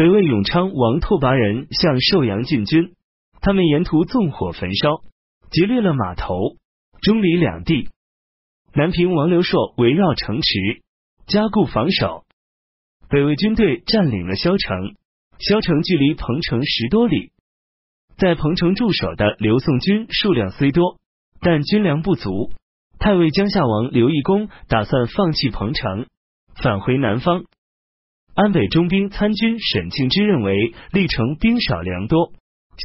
[0.00, 2.94] 北魏永昌王拓跋人向寿阳进军，
[3.42, 5.02] 他们沿途纵火焚烧，
[5.50, 6.56] 劫掠了码头、
[7.02, 7.90] 中里两地。
[8.72, 10.48] 南平王刘硕围绕城池，
[11.26, 12.24] 加固防守。
[13.10, 14.94] 北魏军队占领了萧城，
[15.38, 17.32] 萧城距离彭城十多里。
[18.16, 20.96] 在彭城驻守的刘宋军数量虽多，
[21.42, 22.52] 但军粮不足。
[22.98, 26.06] 太尉江夏王刘义恭打算放弃彭城，
[26.54, 27.44] 返回南方。
[28.34, 32.32] 安北中兵参军沈庆之认为历城兵少粮多，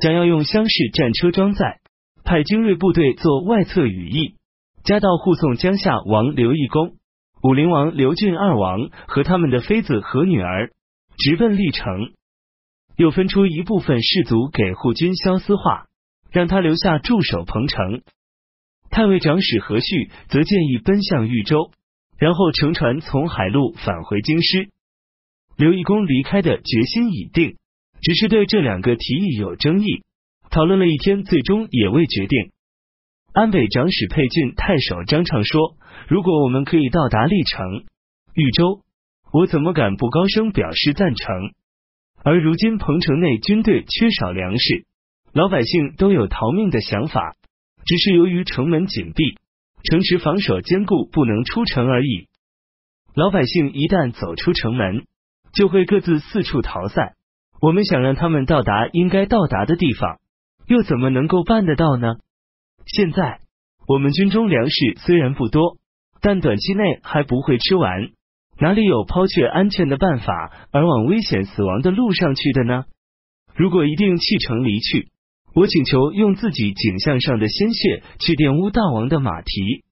[0.01, 1.79] 想要用厢式战车装载，
[2.23, 4.35] 派精锐部队做外侧羽翼。
[4.83, 6.93] 加道护送江夏王刘义恭、
[7.41, 10.69] 武陵王刘俊二王和他们的妃子和女儿
[11.17, 12.11] 直奔历城，
[12.95, 15.85] 又分出一部分士卒给护军萧思化，
[16.31, 18.01] 让他留下驻守彭城。
[18.91, 21.71] 太尉长史何旭则建议奔向豫州，
[22.19, 24.69] 然后乘船从海路返回京师。
[25.57, 27.55] 刘义恭离开的决心已定，
[28.01, 30.03] 只是对这两个提议有争议，
[30.49, 32.51] 讨论了一天，最终也未决定。
[33.31, 35.77] 安北长史沛郡太守张畅说
[36.09, 37.85] ：“如果我们可以到达历城、
[38.33, 38.81] 豫州，
[39.31, 41.51] 我怎么敢不高声表示赞成？
[42.23, 44.85] 而如今彭城内军队缺少粮食，
[45.31, 47.35] 老百姓都有逃命的想法，
[47.85, 49.37] 只是由于城门紧闭，
[49.83, 52.27] 城池防守坚固，不能出城而已。
[53.13, 55.05] 老百姓一旦走出城门，
[55.55, 57.13] 就会各自四处逃散。
[57.61, 60.19] 我们想让他们到达应该到达的地方，
[60.67, 62.15] 又怎么能够办得到呢？”
[62.85, 63.39] 现在
[63.87, 65.77] 我们军中粮食虽然不多，
[66.21, 68.09] 但短期内还不会吃完，
[68.59, 72.85] 哪里有抛却安全的办法而往危险死亡的路上去的呢？
[73.55, 75.09] 如果一定弃城离去，
[75.55, 79.83] 我请求用自己颈项上的鲜血去玷污大王的马蹄。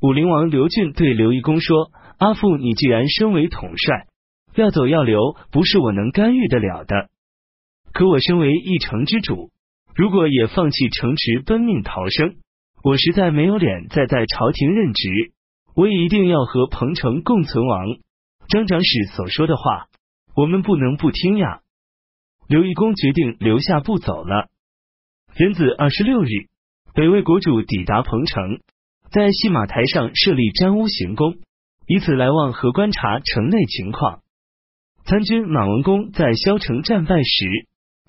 [0.00, 4.06] 武陵王刘俊对刘义公说：“阿父，你既然身为统帅，
[4.54, 7.08] 要走要留，不是我能干预得了的。
[7.92, 9.50] 可我身为一城之主。”
[9.98, 12.36] 如果也放弃城池奔命逃生，
[12.84, 15.08] 我实在没有脸再在朝廷任职。
[15.74, 17.84] 我也一定要和彭城共存亡。
[18.48, 19.88] 张长史所说的话，
[20.36, 21.62] 我们不能不听呀。
[22.46, 24.46] 刘义公决定留下不走了。
[25.36, 26.28] 元子二十六日，
[26.94, 28.60] 北魏国主抵达彭城，
[29.10, 31.38] 在戏马台上设立占屋行宫，
[31.88, 34.20] 以此来望和观察城内情况。
[35.08, 37.46] 参军马文公在萧城战败时。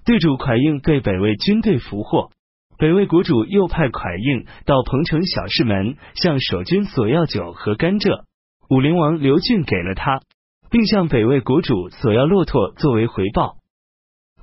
[0.04, 2.30] 对主蒯应被北魏军队俘获，
[2.78, 8.24] 北魏国主又派蒯应到彭城小市门向守军索要酒和甘蔗，
[8.70, 10.20] 武陵王刘俊给了他，
[10.70, 13.56] 并向北魏国主索要骆驼作为回报。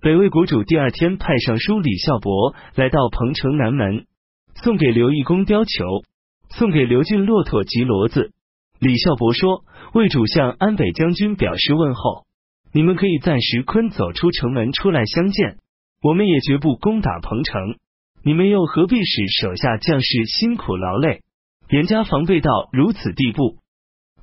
[0.00, 4.06] 北魏国主第二天派尚书李孝伯来到彭城南门，
[4.54, 6.04] 送给刘义公貂裘，
[6.48, 8.30] 送给刘俊骆驼及骡子。
[8.78, 12.24] 李孝伯说：“魏主向安北将军表示问候。”
[12.72, 15.56] 你们可以暂时坤走出城门出来相见，
[16.02, 17.76] 我们也绝不攻打彭城。
[18.22, 21.22] 你们又何必使手下将士辛苦劳累，
[21.70, 23.56] 严加防备到如此地步？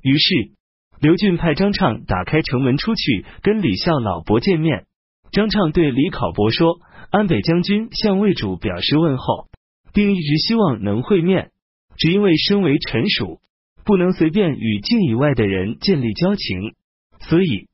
[0.02, 0.52] 于是
[1.00, 4.84] 刘俊派张畅打开城门出去跟李孝老伯见面。
[5.32, 6.78] 张畅对李考伯说
[7.10, 9.48] ：“安北将军向魏主表示问候，
[9.92, 11.50] 并一直希望能会面，
[11.96, 13.40] 只因为身为臣属，
[13.84, 16.74] 不能随便与境以外的人建立交情，
[17.20, 17.66] 所以。”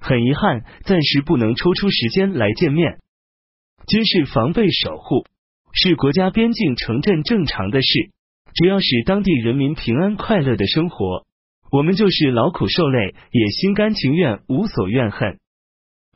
[0.00, 2.98] 很遗憾，暂时不能抽出时间来见面。
[3.86, 5.24] 军事防备守护
[5.72, 8.10] 是国家边境城镇正常的事，
[8.54, 11.24] 只要使当地人民平安快乐的生活，
[11.70, 15.38] 我们就是劳苦受累也心甘情愿，无所怨恨。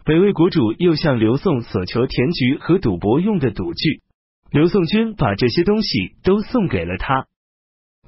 [0.05, 4.03] 北魏国主又向刘宋所求田局和赌博用的赌具，
[4.51, 7.27] 刘宋军把这些东西都送给了他。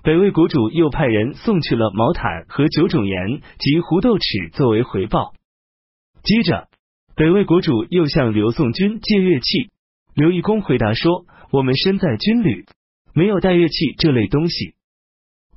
[0.02, 5.32] 北魏国主又派人送去了毛毯和九种盐及胡豆豉作为回报。
[6.24, 6.68] 接着，
[7.16, 9.68] 北魏国主又向刘宋军借乐器。
[10.14, 12.64] 刘义恭回答说：“我们身在军旅，
[13.12, 14.72] 没有带乐器这类东西。”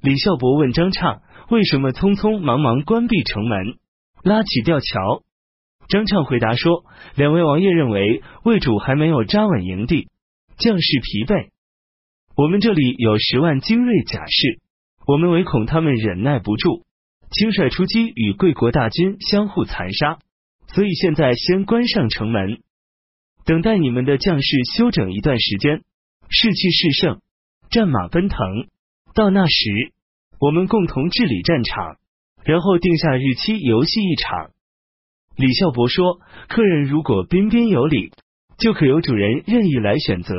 [0.03, 3.77] 李孝伯问张畅：“为什么匆匆忙忙关闭城门，
[4.23, 5.23] 拉起吊桥？”
[5.87, 6.83] 张畅回答说
[7.15, 10.09] ：“两位王爷认为魏主还没有扎稳营地，
[10.57, 11.47] 将士疲惫。
[12.35, 14.59] 我们这里有十万精锐甲士，
[15.05, 16.83] 我们唯恐他们忍耐不住，
[17.31, 20.19] 轻率出击，与贵国大军相互残杀。”
[20.73, 22.59] 所以现在先关上城门，
[23.45, 25.81] 等待你们的将士休整一段时间，
[26.29, 27.21] 士气势盛，
[27.69, 28.37] 战马奔腾。
[29.13, 29.93] 到那时，
[30.39, 31.97] 我们共同治理战场，
[32.43, 34.51] 然后定下日期游戏一场。
[35.35, 36.19] 李孝伯说
[36.49, 38.11] ：“客人如果彬彬有礼，
[38.59, 40.35] 就可由主人任意来选择。”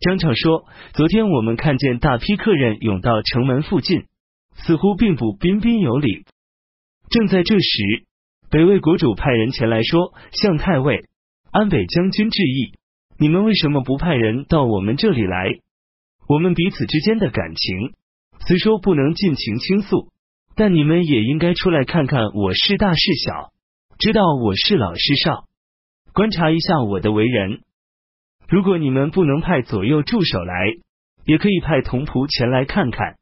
[0.00, 4.04] 张畅说：“昨天我们看见大批客人涌到城门附近，
[4.54, 6.24] 似乎并不彬彬有礼。
[7.10, 8.06] 正在这时。”
[8.48, 11.04] 北魏国主派人前来说，向太尉、
[11.50, 12.78] 安北将军致意。
[13.18, 15.58] 你们为什么不派人到我们这里来？
[16.28, 17.92] 我们彼此之间的感情，
[18.46, 20.12] 虽说不能尽情倾诉，
[20.54, 23.50] 但你们也应该出来看看我是大是小，
[23.98, 25.46] 知道我是老是少，
[26.12, 27.62] 观察一下我的为人。
[28.48, 30.54] 如果你们不能派左右助手来，
[31.24, 33.16] 也可以派童仆前来看看。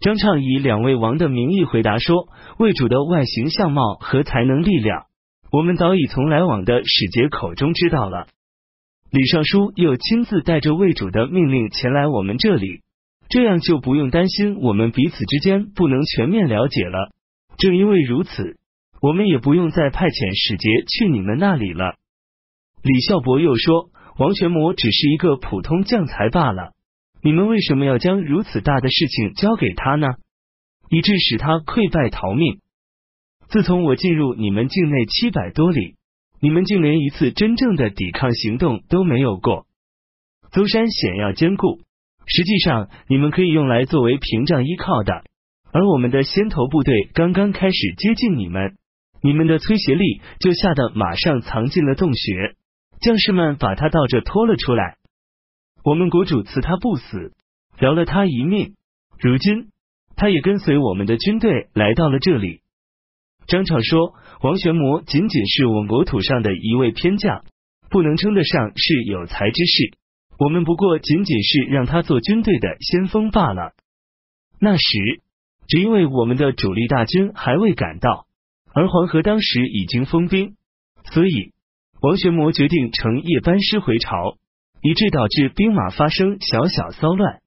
[0.00, 5.06] 张畅以两位王的名义回答说：“魏主的外形相貌和才能力量，
[5.50, 8.26] 我们早已从来往的使节口中知道了。
[9.10, 12.80] 李尚书又亲自带着魏主的命令前来我们这里，
[13.28, 17.10] 这样就不用担心我们彼此之间不能全面了解了。
[17.56, 18.56] 正因为如此，
[19.00, 21.94] 我们也不用再派遣使节去你们那里了。”
[22.82, 26.72] 李孝伯又说：“王玄谟只是一个普通将才罢了。”
[27.24, 30.08] 你们为什么要将如此大的事情交给他呢？
[30.90, 32.60] 以致使他溃败逃命。
[33.48, 35.94] 自从我进入你们境内七百多里，
[36.38, 39.64] 你们竟连一次真正的抵抗行动都没有过。
[40.52, 41.80] 邹山险要坚固，
[42.26, 45.24] 实际上你们可以用来作为屏障依靠的。
[45.72, 48.76] 而我们的先头部队刚刚开始接近你们，
[49.22, 52.54] 你们的崔协力就吓得马上藏进了洞穴，
[53.00, 54.98] 将士们把他倒着拖了出来。
[55.84, 57.34] 我们国主赐他不死，
[57.76, 58.74] 饶了他一命。
[59.18, 59.68] 如今
[60.16, 62.62] 他也跟随我们的军队来到了这里。
[63.46, 67.44] 张畅说：“王玄谟仅仅是我们国土上的一位偏将，
[67.90, 69.98] 不能称得上是有才之士。
[70.38, 73.74] 我们不过仅仅是让他做军队的先锋罢了。
[74.58, 75.20] 那时，
[75.68, 78.24] 只因为我们的主力大军还未赶到，
[78.72, 80.56] 而黄河当时已经封兵，
[81.12, 81.52] 所以
[82.00, 84.38] 王玄谟决定乘夜班师回朝。”
[84.84, 87.40] 以致导致兵马发生小小骚乱，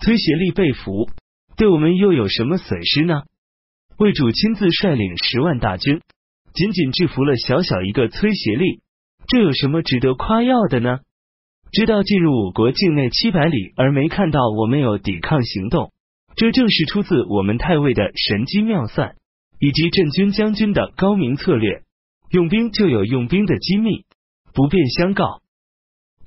[0.00, 1.08] 崔协力被俘，
[1.56, 3.22] 对我们又有什么损失呢？
[3.96, 6.00] 魏主亲自率领十万大军，
[6.54, 8.80] 仅仅制服了小小一个崔协力，
[9.28, 10.98] 这有什么值得夸耀的呢？
[11.70, 15.92] 知道进入我国境内七百里，而没看到我们有抵抗行动，
[16.34, 19.14] 这正是出自我们太尉的神机妙算，
[19.60, 21.84] 以及镇军将军的高明策略。
[22.32, 24.06] 用兵就有用兵的机密，
[24.52, 25.40] 不便相告。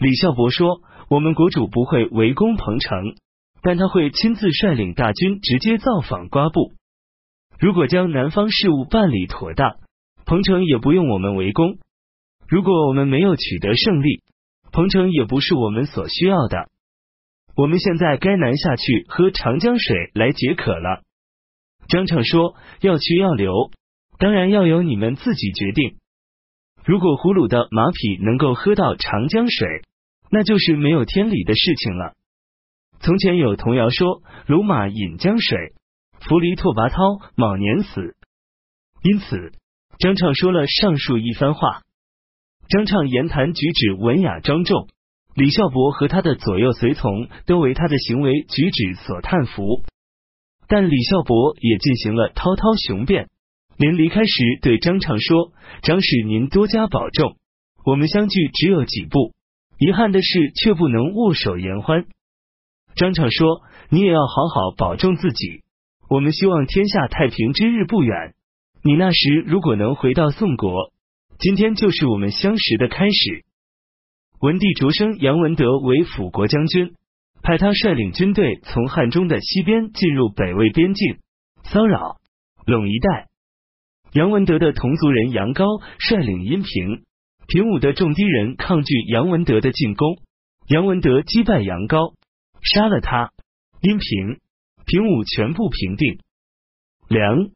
[0.02, 3.14] 李孝伯说：“我们国主不会围攻彭城，
[3.62, 6.74] 但他会亲自率领大军直接造访瓜埠。
[7.60, 9.76] 如果将南方事务办理妥当，
[10.26, 11.78] 彭城也不用我们围攻。
[12.48, 14.24] 如果我们没有取得胜利，
[14.72, 16.72] 彭城也不是我们所需要的。
[17.56, 21.04] 我们现在该南下去喝长江水来解渴了。”
[21.90, 23.70] 张畅说：“要去要留，
[24.18, 25.98] 当然要由你们自己决定。
[26.84, 29.84] 如果胡虏的马匹能够喝到长江水，”
[30.32, 32.14] 那就是没有天理的事情了。
[33.02, 35.74] 从前有童谣说：“鲁马饮江水，
[36.22, 38.16] 扶犁拓跋焘卯年死。”
[39.04, 39.52] 因此，
[40.00, 41.82] 张畅说了上述一番话。
[42.70, 44.88] 张畅言谈举止文雅庄重，
[45.36, 49.84] 李孝伯和他的左右随从都为他的行为举止所叹服。
[50.68, 53.28] 但李孝伯也进行了滔滔雄辩，
[53.76, 55.52] 临离开时对张畅说
[55.84, 57.36] ：“张使您多加保重，
[57.84, 59.34] 我们相距只有几步。”
[59.82, 62.06] 遗憾的是，却不能握手言欢。
[62.94, 65.64] 张畅说：“你也要好好保重自己。
[66.08, 68.36] 我们希望天下太平之日不远。
[68.84, 70.94] 你那时如果能回到宋国，
[71.40, 73.44] 今天就是我们相识的开始。”
[74.40, 76.94] 文帝擢升杨文德为辅国将军，
[77.42, 81.18] 派他率领军队从汉中的西边进入北魏边境，
[81.64, 82.18] 骚扰
[82.68, 83.30] 陇一带。
[84.14, 85.66] 杨文德的同族人杨高
[85.98, 87.02] 率领阴平。
[87.52, 90.20] 平武的众低人抗拒杨文德的进攻，
[90.70, 92.14] 杨文德击败杨高，
[92.64, 93.32] 杀了他。
[93.82, 94.40] 阴平、
[94.86, 96.20] 平武全部平定。
[97.10, 97.50] 梁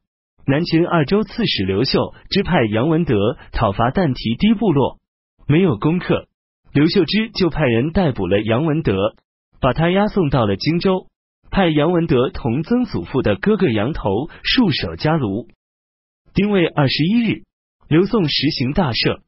[0.46, 5.00] 南秦二州刺史刘秀之派杨文德讨伐但提低部落，
[5.48, 6.28] 没有攻克，
[6.74, 9.16] 刘秀之就派人逮捕了杨文德，
[9.62, 11.08] 把他押送到了荆州，
[11.50, 14.10] 派杨文德同曾祖父的哥哥杨头
[14.44, 15.48] 戍守家庐。
[16.34, 17.44] 丁未二十一日，
[17.88, 19.22] 刘宋实行大赦。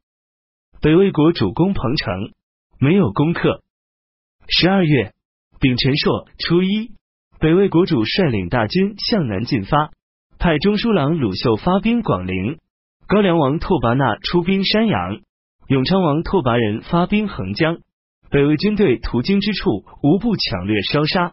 [0.80, 2.30] 北魏国主攻彭城，
[2.78, 3.64] 没有攻克。
[4.46, 5.12] 十二月
[5.58, 6.92] 丙辰朔初一，
[7.40, 9.90] 北魏国主率领大军向南进发，
[10.38, 12.58] 派中书郎鲁秀发兵广陵，
[13.08, 15.18] 高梁王拓跋那出兵山阳，
[15.66, 17.78] 永昌王拓跋仁发兵横江。
[18.30, 21.32] 北魏军队途经之处，无不抢掠烧杀。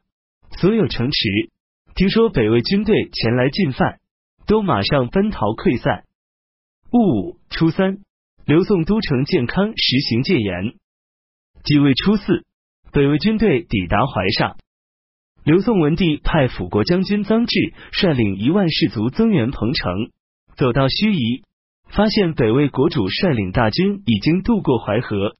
[0.57, 1.29] 所有城池
[1.93, 3.99] 听说北魏军队前来进犯，
[4.47, 6.03] 都马上奔逃溃散。
[6.89, 7.99] 戊午初三。
[8.45, 10.75] 刘宋都城建康实行戒严。
[11.63, 12.45] 即位初四，
[12.91, 14.57] 北魏军队抵达怀上。
[15.43, 20.11] 刘宋文帝派辅国将军臧质率领一万士卒增援彭城，
[20.57, 21.43] 走到盱眙，
[21.89, 25.35] 发现北魏国主率领大军已经渡过淮河。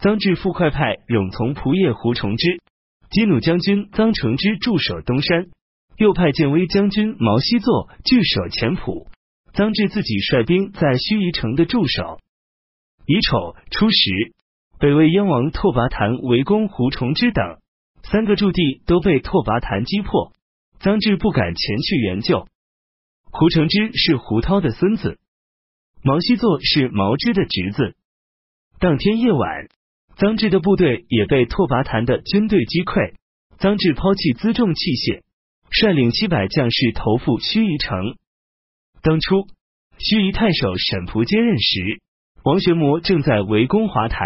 [0.00, 2.62] 臧质副快派冗从仆射胡崇之、
[3.10, 5.48] 击弩将军臧承之驻守东山，
[5.98, 9.08] 又派建威将军毛希作据守前埔。
[9.54, 12.18] 臧质自己率兵在盱眙城的驻守。
[13.06, 14.34] 乙丑初时，
[14.80, 17.58] 北魏燕王拓跋檀围攻胡崇之等
[18.02, 20.32] 三个驻地，都被拓跋檀击破。
[20.80, 22.48] 臧质不敢前去援救。
[23.30, 25.18] 胡承之是胡涛的孙子，
[26.02, 27.94] 毛希作是毛之的侄子。
[28.80, 29.68] 当天夜晚。
[30.16, 33.14] 臧质的部队也被拓跋檀的军队击溃，
[33.58, 35.22] 臧质抛弃辎重器械，
[35.70, 38.14] 率领七百将士投赴盱眙城。
[39.04, 39.48] 当初
[39.98, 42.00] 盱眙太守沈仆接任时，
[42.42, 44.24] 王玄谟正在围攻华台、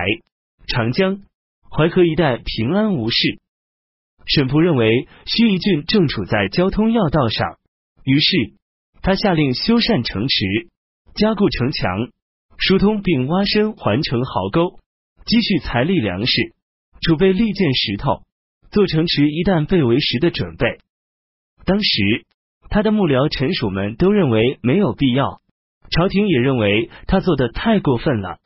[0.69, 1.23] 长江、
[1.69, 3.41] 淮河一带平安无事。
[4.25, 7.59] 沈仆认为盱眙郡正处在交通要道上，
[8.05, 8.55] 于是
[9.03, 10.71] 他下令修缮城池，
[11.17, 12.13] 加固城墙，
[12.57, 14.79] 疏通并挖深环城壕沟。
[15.27, 16.55] 积蓄财力粮食，
[17.03, 18.23] 储备利剑石头，
[18.71, 20.79] 做城池一旦被围时的准备。
[21.65, 22.25] 当时
[22.71, 25.41] 他的幕僚臣属们都认为没有必要，
[25.91, 28.39] 朝廷也认为他做的太过分了。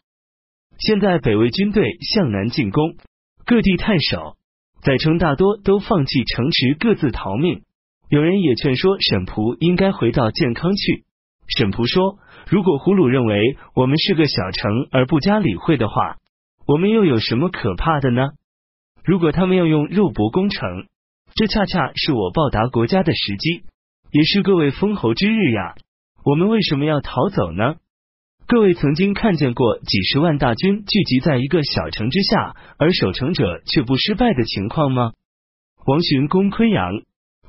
[0.79, 2.97] 现在北魏军队向南进攻，
[3.45, 4.37] 各地太守
[4.83, 7.63] 载称大多都放弃城池，各自逃命。
[8.09, 11.05] 有人也劝说沈仆应该回到建康去。
[11.47, 16.17] 沈仆说：“如果胡虏认为我们是个小城而不加理会的话。”
[16.65, 18.23] 我们又有什么可怕的呢？
[19.05, 20.87] 如果他们要用肉搏攻城，
[21.35, 23.65] 这恰恰是我报答国家的时机，
[24.13, 25.75] 也是各位封侯之日呀。
[26.23, 27.77] 我们为什么要逃走呢？
[28.47, 35.15] 各位曾经看见过几十万大军聚集在一个小城之下，而守城者却不失败的情况吗？
[35.87, 36.93] 王寻攻昆阳，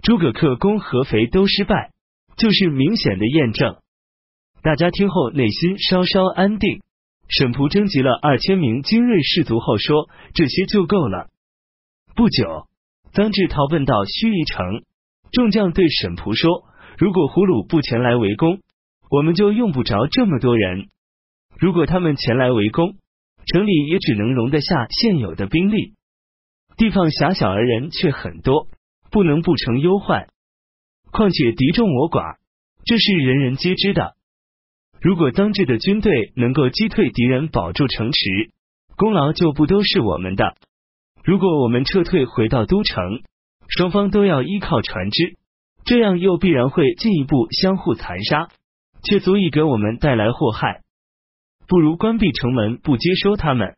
[0.02, 1.92] 诸葛恪攻合肥都失败，
[2.38, 3.76] 就是明显的验证。
[4.62, 6.82] 大家听后内心稍稍安定。
[7.28, 11.28] 沈仆征集了二千名精锐士卒后说：“这些就够了。”
[12.16, 12.68] 不久，
[13.14, 14.84] 臧志逃奔到盱眙城，
[15.34, 16.64] 众将对沈仆说
[16.98, 18.60] ：“如果胡虏不前来围攻，
[19.10, 20.90] 我们就用不着这么多人；
[21.58, 22.96] 如果他们前来围攻，
[23.48, 25.96] 城里也只能容得下现有的兵力。
[26.78, 28.68] 地方狭小而人却很多，
[29.12, 30.28] 不能不成忧患。
[31.12, 32.38] 况且敌众我寡，
[32.86, 34.14] 这是人人皆知的。”
[35.02, 38.52] 如果当质的军队能够击退敌人，保住城池，
[38.96, 40.56] 功劳就不都是我们的。
[41.26, 43.24] 如果我们撤退回到都城，
[43.68, 45.38] 双方都要依靠船只，
[45.86, 48.50] 这样又必然会进一步相互残杀，
[49.04, 50.82] 却足以给我们带来祸害。
[51.68, 53.76] 不如关闭城门，不接收他们。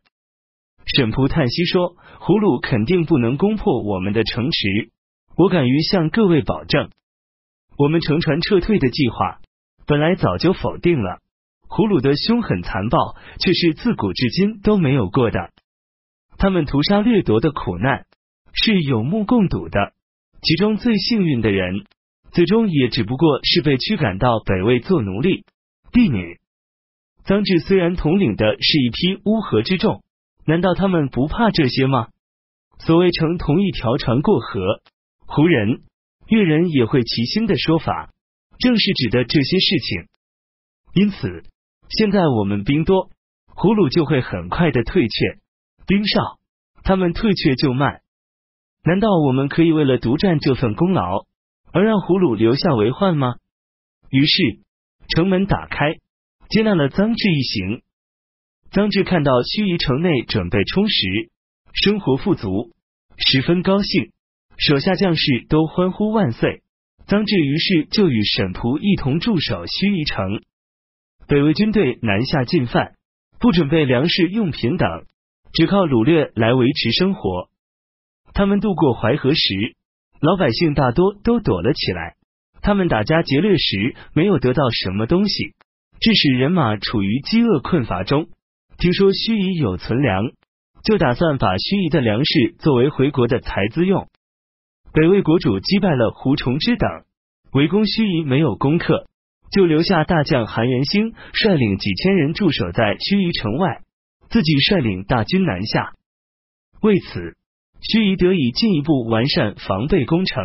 [0.84, 4.90] 沈仆叹息说：“胡虏肯定不能攻破我们的城池，
[5.36, 6.90] 我敢于向各位保证，
[7.76, 9.38] 我们乘船撤退的计划。”
[9.86, 11.20] 本来早就否定了，
[11.68, 15.50] 胡虏的凶狠残暴却是自古至今都没有过的。
[16.38, 18.04] 他们屠杀掠夺的苦难
[18.56, 19.92] 是有目共睹的，
[20.42, 21.86] 其中最幸运的人，
[22.32, 25.44] 最终也只不过是被驱赶到北魏做奴隶、
[25.92, 26.40] 婢女。
[27.24, 30.02] 臧质虽然统领的是一批乌合之众，
[30.46, 32.08] 难道他们不怕这些吗？
[32.78, 34.82] 所谓乘同一条船过河，
[35.26, 35.82] 胡人、
[36.28, 38.10] 越人也会齐心的说法。
[38.58, 40.08] 正是指的这些事情，
[40.94, 41.42] 因此
[41.90, 43.10] 现在我们兵多，
[43.48, 45.38] 胡虏就会很快的退却；
[45.86, 46.38] 兵少，
[46.82, 48.00] 他们退却就慢。
[48.86, 51.26] 难道我们可以为了独占这份功劳，
[51.72, 53.34] 而让胡虏留下为患吗？
[54.10, 54.60] 于是
[55.08, 55.94] 城门打开，
[56.48, 57.82] 接纳了臧志一行。
[58.70, 61.32] 臧志看到盱眙城内准备充实，
[61.72, 62.70] 生活富足，
[63.16, 64.12] 十分高兴，
[64.56, 66.62] 手下将士都欢呼万岁。
[67.08, 70.44] 臧志于是就与沈仆一同驻守盱眙城。
[71.26, 72.94] 北魏军队南下进犯，
[73.40, 74.88] 不准备粮食用品等，
[75.52, 77.48] 只靠掳掠来维持生活。
[78.36, 79.40] 他们渡过淮河时，
[80.20, 82.16] 老百姓大多都躲了起来。
[82.60, 85.54] 他们打家劫掠时没有得到什么东西，
[86.00, 88.28] 致使人马处于饥饿困乏中。
[88.76, 90.32] 听说盱眙有存粮，
[90.84, 94.06] 就打算把盱眙的粮食作为回国的财资用。
[94.92, 96.90] 北魏国主击败了胡崇之等，
[97.52, 99.06] 围攻盱眙没有攻克，
[99.50, 103.80] 就留下大将韩元兴率领几千人驻守在盱眙城外，
[104.28, 105.94] 自己率领大军南下。
[106.82, 107.34] 为此，
[107.80, 110.42] 须以得以进一步完善防备工程。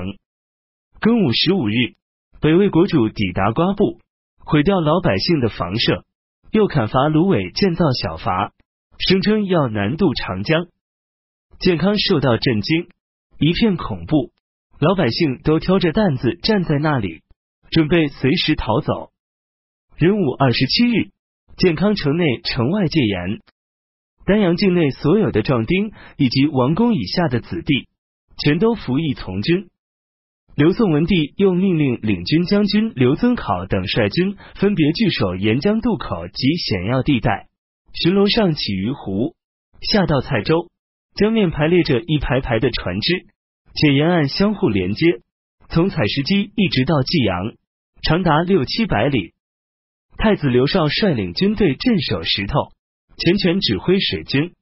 [1.00, 1.96] 庚午十五日，
[2.40, 4.00] 北魏国主抵达瓜埠，
[4.40, 6.06] 毁掉老百姓的房舍，
[6.52, 8.52] 又砍伐芦苇建造小筏，
[9.00, 10.68] 声称要南渡长江。
[11.60, 12.90] 健康受到震惊，
[13.40, 14.32] 一片恐怖。
[14.80, 17.22] 老百姓都挑着担子站在那里，
[17.70, 19.12] 准备随时逃走。
[19.96, 21.12] 壬午二十七日，
[21.56, 23.42] 健康城内城外戒严，
[24.26, 27.88] 丹阳境内所有的壮丁以及王公以下的子弟，
[28.38, 29.70] 全都服役从军。
[30.56, 37.48] 刘宋文帝又命令领军将军刘遵考等率军分别据守沿江渡口及险要地带，
[37.94, 39.34] 巡逻上起于湖，
[39.82, 40.70] 下到蔡州，
[41.16, 43.26] 江面排列着一排排的船只，
[43.74, 45.22] 且沿岸相互连接，
[45.70, 47.54] 从采石矶一直到济阳，
[48.04, 49.34] 长达六七百里。
[50.18, 52.74] 太子刘绍率领军队镇守石头，
[53.18, 54.54] 全权指挥水军。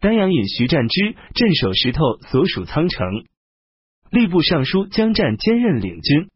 [0.00, 3.24] 丹阳尹徐占之镇守石头所属仓城。
[4.10, 6.28] 吏部尚书江战兼任领军，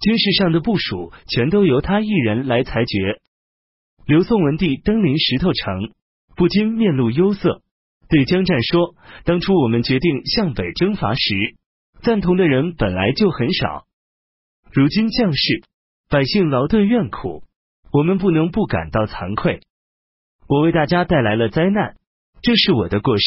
[0.00, 3.20] 军事上的部署全都由他一人来裁决。
[4.06, 5.92] 刘宋文帝登临石头城，
[6.34, 7.62] 不禁面露忧色，
[8.08, 11.54] 对江战说：“当初我们决定向北征伐时，
[12.02, 13.84] 赞同的人本来就很少。
[14.72, 15.62] 如今将士
[16.08, 17.44] 百姓劳顿怨苦，
[17.92, 19.60] 我们不能不感到惭愧。
[20.50, 21.94] 我为大家带来了灾难，
[22.42, 23.24] 这是我的过失。”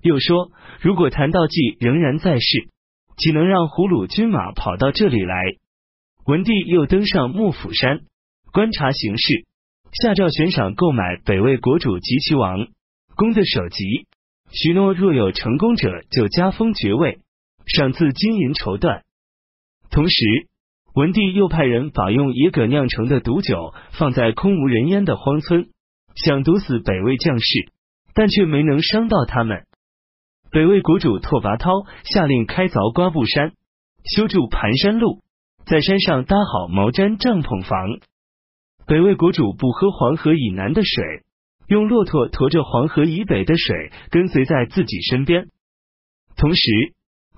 [0.00, 2.70] 又说：“如果谭道济仍然在世。”
[3.18, 5.42] 岂能让胡虏军马跑到这里来？
[6.26, 8.00] 文帝又登上幕府山
[8.52, 9.46] 观察形势，
[9.90, 12.68] 下诏悬赏购买北魏国主及其王
[13.14, 14.06] 公的首级，
[14.52, 17.20] 许诺若有成功者就加封爵位，
[17.64, 19.00] 赏赐金银绸缎。
[19.90, 20.14] 同时，
[20.94, 25.70] 文帝又派人把用野葛酿成的毒酒放在空无人烟的荒村，
[26.16, 27.70] 想毒死北魏将士，
[28.14, 29.66] 但却没能伤到他们。
[30.50, 33.52] 北魏国主拓跋焘下令开凿瓜布山，
[34.04, 35.22] 修筑盘山路，
[35.66, 38.00] 在山上搭好毛毡帐篷房。
[38.86, 41.24] 北魏国主不喝黄河以南的水，
[41.68, 45.48] 用骆驼驮着黄河以北的水跟随在自己身边。
[46.36, 46.60] 同时，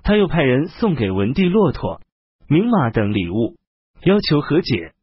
[0.03, 2.01] 他又派人送给文帝骆驼、
[2.47, 3.57] 名马等礼物，
[4.03, 4.93] 要求和解，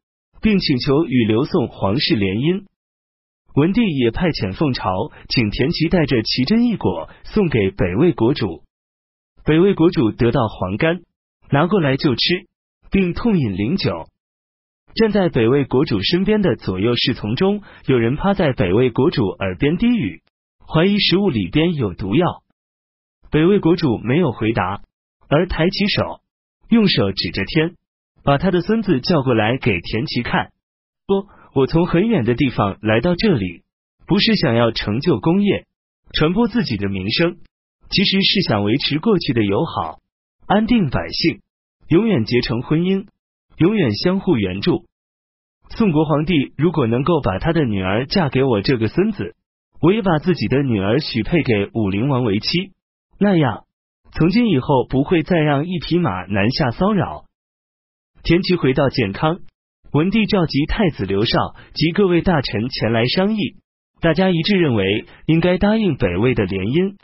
[0.41, 2.65] 并请求与刘宋皇室联姻。
[3.57, 8.61] 文帝也派遣凤朝，请田齐带着奇珍异果送给北魏国主。
[9.43, 11.01] 北魏国主得到黄干，
[11.49, 12.45] 拿过来就吃，
[12.91, 14.05] 并痛饮灵酒。
[14.93, 20.21] 站在北魏国主身边的左右侍从中，有人趴在北魏国主耳边低语，
[20.67, 22.43] 怀疑食物里边有毒药。
[23.31, 24.83] 北魏国主没有回答，
[25.29, 26.19] 而抬起手，
[26.69, 27.73] 用手指着天，
[28.23, 30.51] 把他的孙子叫过来给田齐看，
[31.07, 31.27] 说。
[31.57, 33.63] 我从很远的地方来到这里，
[34.05, 35.65] 不是想要成就功业、
[36.13, 37.37] 传播自己的名声，
[37.89, 39.97] 其实是想维持过去的友好、
[40.45, 41.39] 安定百姓，
[41.87, 43.07] 永远结成婚姻，
[43.57, 44.85] 永远相互援助。
[45.69, 49.33] 宋国皇帝如果能够把他的女儿嫁给我这个孙子，
[49.81, 52.73] 我也把自己的女儿许配给武陵王为妻，
[53.17, 53.63] 那样
[54.11, 57.25] 从今以后不会再让一匹马南下骚扰。
[58.21, 59.39] 田齐回到健康。
[59.93, 63.55] 文帝召集太子刘绍及各位大臣前来商议，
[64.01, 66.95] 大家一致认为应该答应北魏的联姻。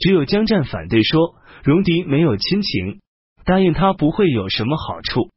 [0.00, 3.00] 只有江战反对说，戎狄没有亲情，
[3.44, 5.30] 答应他不会有什么好处。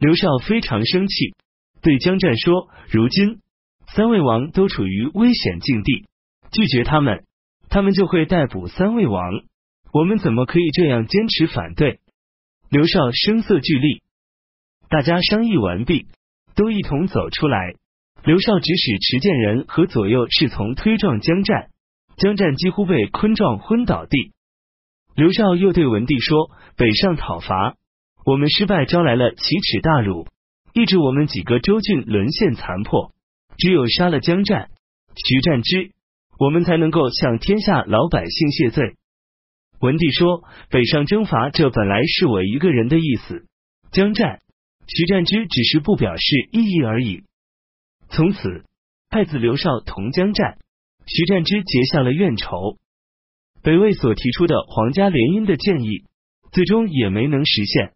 [0.00, 1.34] 刘绍非常生气，
[1.80, 3.38] 对江战说：“如今
[3.94, 6.06] 三位王都处于危险境地，
[6.50, 7.22] 拒绝他们，
[7.68, 9.22] 他们就会逮捕三位王。
[9.92, 12.00] 我们怎么可以这样坚持反对？”
[12.68, 14.02] 刘绍声色俱厉。
[14.88, 16.06] 大家商议完毕。
[16.56, 17.74] 都一同走出来。
[18.24, 21.68] 刘绍指使持剑人和左右侍从推撞江战，
[22.16, 24.32] 江战几乎被昆撞昏倒地。
[25.14, 27.76] 刘绍又对文帝说：“北上讨伐，
[28.24, 30.26] 我们失败，招来了奇耻大辱，
[30.72, 33.12] 抑制我们几个州郡沦陷残破。
[33.58, 34.70] 只有杀了江战、
[35.14, 35.90] 徐战之，
[36.38, 38.96] 我们才能够向天下老百姓谢罪。”
[39.80, 43.44] 文帝说：“北上征伐，这本来是我一个人的意思。
[43.92, 44.40] 江战。”
[44.86, 47.24] 徐占之只是不表示异议而已。
[48.08, 48.64] 从此，
[49.10, 50.58] 太子刘绍同江战、
[51.06, 52.78] 徐占之结下了怨仇。
[53.62, 56.04] 北魏所提出的皇家联姻的建议，
[56.52, 57.95] 最终也没能实现。